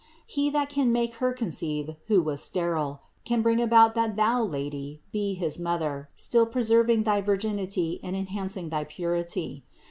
He 0.25 0.49
that 0.49 0.67
can 0.67 0.91
make 0.91 1.13
her 1.21 1.31
con 1.31 1.49
ceive, 1.51 1.95
who 2.07 2.23
was 2.23 2.41
sterile, 2.41 3.03
can 3.23 3.43
bring 3.43 3.59
it 3.59 3.65
about, 3.65 3.93
that 3.93 4.15
Thou, 4.15 4.41
Lady, 4.41 4.99
be 5.11 5.35
his 5.35 5.59
Mother, 5.59 6.09
still 6.15 6.47
preserving 6.47 7.03
thy 7.03 7.21
virginity 7.21 7.99
and 8.01 8.15
enhancing 8.15 8.69
thy 8.69 8.83
purity. 8.83 9.63